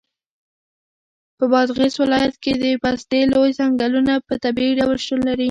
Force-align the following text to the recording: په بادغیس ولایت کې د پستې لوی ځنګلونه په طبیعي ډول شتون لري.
په 1.37 1.43
بادغیس 1.53 1.95
ولایت 2.03 2.35
کې 2.43 2.51
د 2.61 2.63
پستې 2.83 3.19
لوی 3.33 3.49
ځنګلونه 3.59 4.13
په 4.27 4.33
طبیعي 4.43 4.73
ډول 4.79 4.97
شتون 5.03 5.19
لري. 5.27 5.39